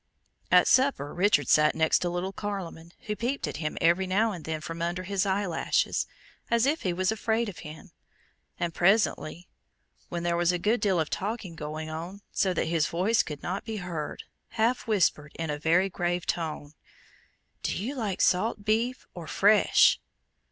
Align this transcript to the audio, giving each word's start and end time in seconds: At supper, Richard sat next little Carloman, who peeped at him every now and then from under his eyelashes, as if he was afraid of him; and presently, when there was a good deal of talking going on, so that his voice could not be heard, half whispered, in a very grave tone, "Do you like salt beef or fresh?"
At 0.51 0.67
supper, 0.67 1.13
Richard 1.13 1.47
sat 1.47 1.75
next 1.75 2.03
little 2.03 2.33
Carloman, 2.33 2.91
who 3.01 3.15
peeped 3.15 3.45
at 3.47 3.57
him 3.57 3.77
every 3.79 4.07
now 4.07 4.31
and 4.31 4.43
then 4.45 4.59
from 4.59 4.81
under 4.81 5.03
his 5.03 5.27
eyelashes, 5.27 6.07
as 6.49 6.65
if 6.65 6.81
he 6.81 6.91
was 6.91 7.11
afraid 7.11 7.47
of 7.47 7.59
him; 7.59 7.91
and 8.59 8.73
presently, 8.73 9.47
when 10.09 10.23
there 10.23 10.35
was 10.35 10.51
a 10.51 10.57
good 10.57 10.81
deal 10.81 10.99
of 10.99 11.11
talking 11.11 11.55
going 11.55 11.91
on, 11.91 12.21
so 12.31 12.51
that 12.51 12.65
his 12.65 12.87
voice 12.87 13.21
could 13.21 13.43
not 13.43 13.63
be 13.63 13.77
heard, 13.77 14.23
half 14.57 14.87
whispered, 14.87 15.33
in 15.37 15.51
a 15.51 15.59
very 15.59 15.87
grave 15.87 16.25
tone, 16.25 16.73
"Do 17.61 17.77
you 17.77 17.93
like 17.93 18.21
salt 18.21 18.65
beef 18.65 19.05
or 19.13 19.27
fresh?" 19.27 19.99